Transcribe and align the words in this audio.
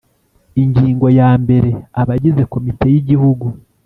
Ingingo 0.63 1.07
ya 1.19 1.29
mbere 1.43 1.69
Abagize 2.01 2.41
Komite 2.53 2.85
y 2.93 2.97
Igihugu 3.01 3.45